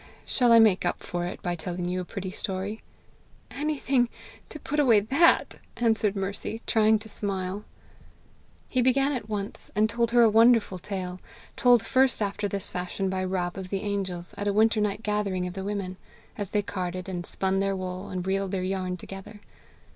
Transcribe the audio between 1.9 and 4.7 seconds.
a pretty story?" "Anything to